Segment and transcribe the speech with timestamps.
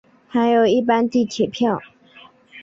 [0.27, 1.79] 还有一般地铁票